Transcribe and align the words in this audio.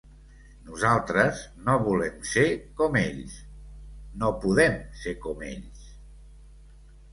Nosaltres 0.69 1.43
no 1.67 1.75
volem 1.87 2.15
ser 2.31 2.47
com 2.81 2.97
ells, 3.03 3.37
no 4.25 4.33
podem 4.47 4.81
ser 5.05 5.17
com 5.29 5.47
ells. 5.53 5.87